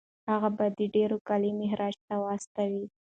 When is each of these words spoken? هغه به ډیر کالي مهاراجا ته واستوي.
هغه 0.31 0.49
به 0.57 0.65
ډیر 0.95 1.11
کالي 1.27 1.51
مهاراجا 1.59 2.01
ته 2.07 2.15
واستوي. 2.23 2.83